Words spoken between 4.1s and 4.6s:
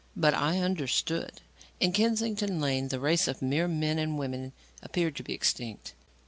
women